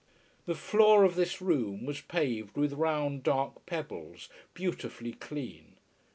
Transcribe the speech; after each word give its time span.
The 0.47 0.55
floor 0.55 1.03
of 1.03 1.13
this 1.13 1.43
room 1.43 1.85
was 1.85 2.01
paved 2.01 2.57
with 2.57 2.73
round 2.73 3.21
dark 3.21 3.67
pebbles, 3.67 4.29
beautifully 4.55 5.11
clean. 5.13 5.75